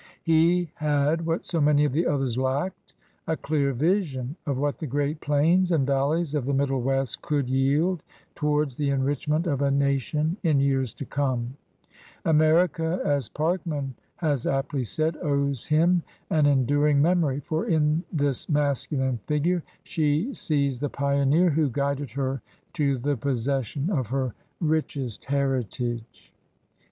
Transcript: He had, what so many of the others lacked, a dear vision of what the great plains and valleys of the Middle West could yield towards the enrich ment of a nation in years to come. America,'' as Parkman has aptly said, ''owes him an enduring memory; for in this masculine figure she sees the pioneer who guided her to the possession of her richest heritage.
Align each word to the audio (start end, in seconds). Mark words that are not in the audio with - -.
He 0.23 0.71
had, 0.73 1.27
what 1.27 1.45
so 1.45 1.61
many 1.61 1.85
of 1.85 1.91
the 1.93 2.07
others 2.07 2.35
lacked, 2.35 2.93
a 3.27 3.35
dear 3.37 3.71
vision 3.71 4.35
of 4.47 4.57
what 4.57 4.79
the 4.79 4.87
great 4.87 5.19
plains 5.21 5.71
and 5.71 5.85
valleys 5.85 6.33
of 6.33 6.45
the 6.47 6.55
Middle 6.55 6.81
West 6.81 7.21
could 7.21 7.47
yield 7.47 8.01
towards 8.33 8.75
the 8.77 8.89
enrich 8.89 9.27
ment 9.27 9.45
of 9.45 9.61
a 9.61 9.69
nation 9.69 10.37
in 10.41 10.59
years 10.59 10.95
to 10.95 11.05
come. 11.05 11.55
America,'' 12.25 12.99
as 13.05 13.29
Parkman 13.29 13.93
has 14.15 14.47
aptly 14.47 14.83
said, 14.83 15.17
''owes 15.21 15.67
him 15.67 16.01
an 16.31 16.47
enduring 16.47 16.99
memory; 16.99 17.39
for 17.39 17.67
in 17.67 18.03
this 18.11 18.49
masculine 18.49 19.19
figure 19.27 19.61
she 19.83 20.33
sees 20.33 20.79
the 20.79 20.89
pioneer 20.89 21.51
who 21.51 21.69
guided 21.69 22.09
her 22.09 22.41
to 22.73 22.97
the 22.97 23.15
possession 23.17 23.91
of 23.91 24.07
her 24.07 24.33
richest 24.59 25.25
heritage. 25.25 26.33